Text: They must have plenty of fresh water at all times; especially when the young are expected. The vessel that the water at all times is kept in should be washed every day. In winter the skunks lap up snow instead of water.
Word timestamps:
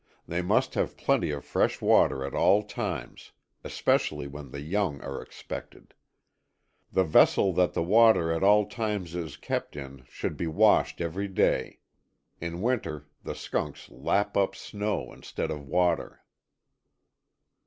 They 0.27 0.41
must 0.41 0.73
have 0.73 0.97
plenty 0.97 1.29
of 1.29 1.45
fresh 1.45 1.79
water 1.79 2.25
at 2.25 2.33
all 2.33 2.63
times; 2.63 3.33
especially 3.63 4.25
when 4.25 4.49
the 4.49 4.61
young 4.61 4.99
are 5.01 5.21
expected. 5.21 5.93
The 6.91 7.03
vessel 7.03 7.53
that 7.53 7.73
the 7.73 7.83
water 7.83 8.31
at 8.33 8.41
all 8.41 8.65
times 8.65 9.13
is 9.13 9.37
kept 9.37 9.75
in 9.75 10.03
should 10.09 10.37
be 10.37 10.47
washed 10.47 11.01
every 11.01 11.27
day. 11.27 11.81
In 12.39 12.63
winter 12.63 13.09
the 13.21 13.35
skunks 13.35 13.91
lap 13.91 14.35
up 14.35 14.55
snow 14.55 15.13
instead 15.13 15.51
of 15.51 15.67
water. 15.67 16.23